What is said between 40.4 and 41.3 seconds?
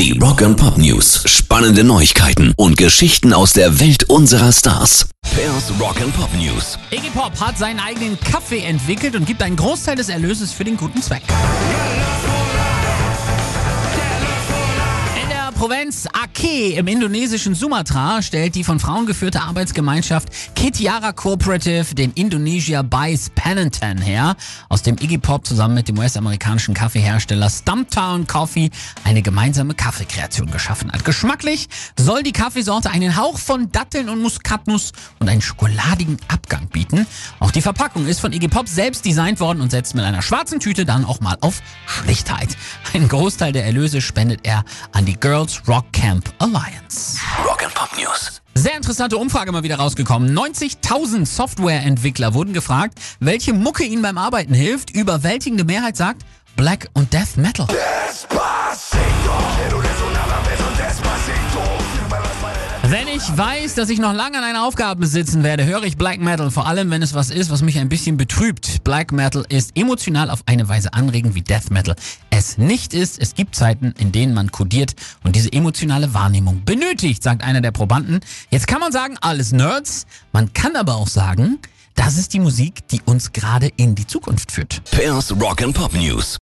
Tüte dann auch